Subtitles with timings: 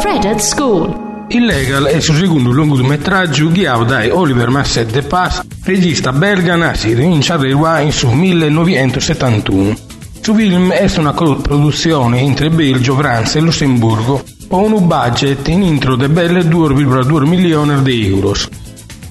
[0.00, 1.26] Fred at School.
[1.28, 6.86] Illegal è il suo secondo lungometraggio guiato da Oliver Masset de Paz, regista belga nato
[6.86, 9.76] in Charleroi su 1971.
[10.24, 15.96] Il film è una coproduzione tra Belgio, Francia e Lussemburgo con un budget in intro
[15.96, 18.34] di belle 2,2 milioni di euro.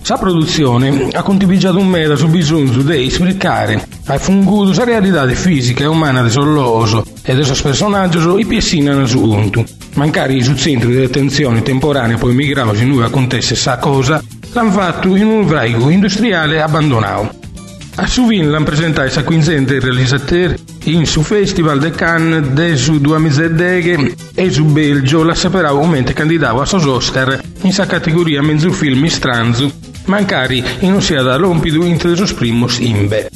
[0.08, 5.88] La produzione ha contribuito mera sul bisogno di spiegare ai funguto la realtà fisica e
[5.88, 9.64] umana del solloso e dei suoi personaggi i piessina su punto.
[9.94, 15.16] Mancare sul centro di detenzione temporanea poi migrati in nuova contessa sa cosa l'hanno fatto
[15.16, 17.40] in un vraico industriale abbandonato.
[17.96, 24.16] A Suvin l'hanno presentato a quinzente realizzatori in su Festival de Cannes de su 2010
[24.34, 29.06] e su Belgio la saperà un candidato a sos Oscar in sa categoria mezzo film
[29.06, 29.81] stranzo
[30.12, 33.30] mancari in un sia da lompido entre os primos imbe.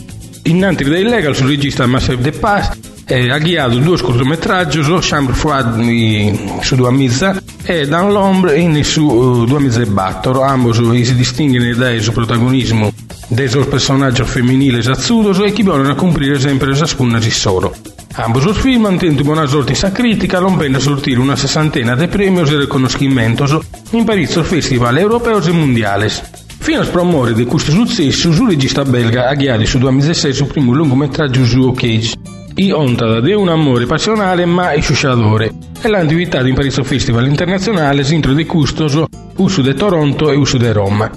[0.44, 5.34] Innanzi dei legal sul regista Marcel De Paz eh, ha guiato due cortometraggi su Chambre
[5.34, 11.16] Froide su due mizza e Dan l'ombre in su uh, due mizze battoro ambos si
[11.16, 12.92] distinguono dal suo protagonismo
[13.28, 17.74] dei suoi personaggi femminili esazzudos e chi vogliono comprire sempre ciascuna di solo.
[18.18, 21.96] Ambos os film han tento buona sorte in sa critica, rompendo a sortire una sessantina
[21.96, 23.58] de premios e riconoscimentos
[23.92, 26.45] in parizzo festival europeos e mondiales.
[26.66, 30.48] Fino a promuovere di questo successo, il regista belga ha guiato su 2016 il suo
[30.48, 32.16] primo lungometraggio su Cage,
[32.56, 38.34] i onta di un amore passionale ma esciusciatore, e l'attività di Paris Festival internazionale dentro
[38.34, 41.08] di Custoso, uso di Toronto e uso di Roma.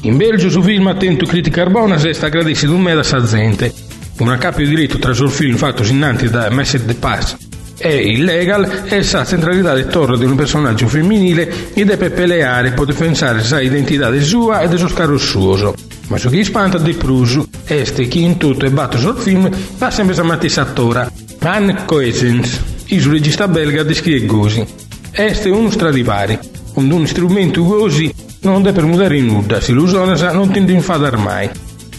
[0.00, 3.74] In Belgio su film attento critica arbona se sta gradisce un meda sazzente,
[4.20, 7.43] una capio diritto tra il film fatto innanzi da Messet de Paz
[7.76, 12.86] è illegal e sa centralità del torno di un personaggio femminile e deve peleare per
[12.86, 15.74] difendere la identità di sua e del suo caro suo.
[16.08, 19.90] Ma ciò che spanta di Prusu este che in tutto e batto sul film fa
[19.90, 24.64] sempre la stessa attora, Anne Coesens, il regista belga descrive così.
[25.10, 26.38] Este è uno Stradivari,
[26.72, 30.82] con un strumento così non deve mudare in nuda, se lo usa non tende in
[30.82, 31.48] fadar mai.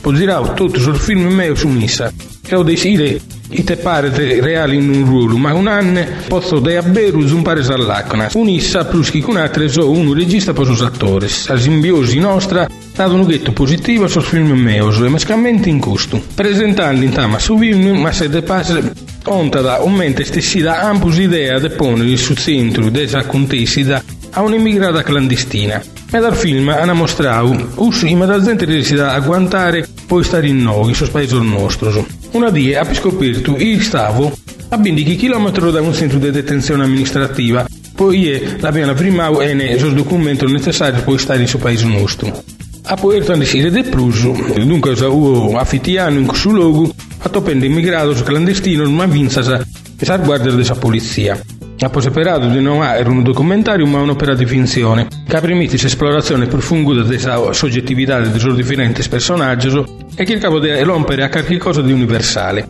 [0.01, 2.11] Può girare tutto sul film mio su Missa,
[2.47, 3.17] e ho deciso
[3.50, 8.29] i te pare reali in un ruolo, ma un anno posso de abberu zumpare sall'acna.
[8.33, 11.28] Unissa plus che un altro so un regista per os attori.
[11.47, 16.22] La simbiosi nostra dato un ghetto positivo sul film meus e mescamente in custo.
[16.33, 18.94] Presentando in tama su film, ma se de passe
[19.25, 25.03] onta da un mente stessida ampus idea de ponere sul centro desa contesida a un'immigrata
[25.03, 25.81] clandestina.
[26.12, 30.62] E dal film hanno mostrato us in da gente riesce a guantare poi stare in
[30.62, 32.06] noi, sul paese nostro.
[32.35, 34.29] Una die ha scoperto il stavo
[34.68, 37.66] a 20 km da un centro di detenzione amministrativa,
[37.96, 42.44] poi l'abbiamo prima e ne sul documento necessario per stare in suo paese nostro.
[42.88, 44.35] A poi il decidere del pruso,
[44.66, 50.75] dunque ho affittiano in questo luogo, a topendo immigrato clandestino, ma vinsa sa guardia della
[50.75, 51.41] polizia.
[51.85, 55.84] Ha poi separato di non era un documentario ma un'opera di finzione, che ha permesso
[55.84, 59.69] l'esplorazione profonda della soggettività dei suoi differenti personaggi
[60.16, 62.68] e che il capo dell'opera a qualcosa di universale.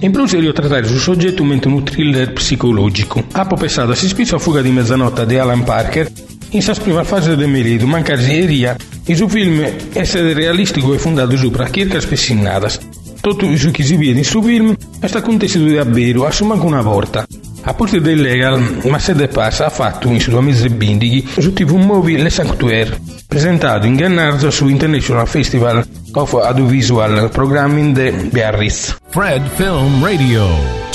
[0.00, 3.22] In più si trattare sul soggetto mentre un thriller psicologico.
[3.32, 6.10] Ha pensato si spiso a fuga di mezzanotte di Alan Parker
[6.48, 8.74] in sa prima fase del merito, mancare iria,
[9.04, 12.78] il suo film essere realistico e fondato su circa spessinadas.
[13.20, 16.64] Tutto ciò che si vede in suo film è stato contestato di abbero, assuma anche
[16.64, 17.26] una volta.
[17.66, 21.52] A posto del legal, ma se de passa ha fatto in sua mese bindighi su
[21.54, 25.82] TV Movie Le Sanctuaire, presentato in Gannarzo su International Festival
[26.12, 28.98] of Audiovisual Programming de Biarritz.
[29.08, 30.46] Fred Film Radio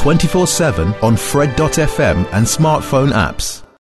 [0.04, 3.64] 24/7 on fred.fm and smartphone apps.